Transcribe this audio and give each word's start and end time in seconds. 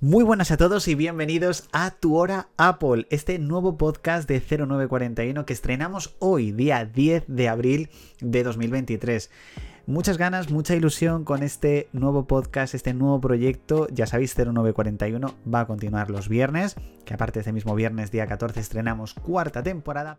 Muy 0.00 0.22
buenas 0.22 0.52
a 0.52 0.56
todos 0.56 0.86
y 0.86 0.94
bienvenidos 0.94 1.68
a 1.72 1.90
Tu 1.90 2.14
Hora 2.14 2.50
Apple, 2.56 3.08
este 3.10 3.40
nuevo 3.40 3.76
podcast 3.76 4.28
de 4.28 4.38
0941 4.38 5.44
que 5.44 5.52
estrenamos 5.52 6.14
hoy, 6.20 6.52
día 6.52 6.84
10 6.84 7.24
de 7.26 7.48
abril 7.48 7.90
de 8.20 8.44
2023. 8.44 9.28
Muchas 9.86 10.16
ganas, 10.16 10.52
mucha 10.52 10.76
ilusión 10.76 11.24
con 11.24 11.42
este 11.42 11.88
nuevo 11.92 12.28
podcast, 12.28 12.76
este 12.76 12.94
nuevo 12.94 13.20
proyecto. 13.20 13.88
Ya 13.90 14.06
sabéis, 14.06 14.36
0941 14.36 15.34
va 15.52 15.60
a 15.62 15.66
continuar 15.66 16.10
los 16.10 16.28
viernes, 16.28 16.76
que 17.04 17.14
aparte 17.14 17.40
de 17.40 17.40
este 17.40 17.52
mismo 17.52 17.74
viernes, 17.74 18.12
día 18.12 18.28
14, 18.28 18.60
estrenamos 18.60 19.14
cuarta 19.14 19.64
temporada. 19.64 20.16